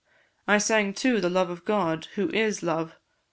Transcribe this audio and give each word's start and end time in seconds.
I 0.47 0.57
sang, 0.57 0.95
too, 0.95 1.21
the 1.21 1.29
love 1.29 1.51
of 1.51 1.63
God, 1.63 2.05
who 2.15 2.31
is 2.31 2.63
love. 2.63 2.95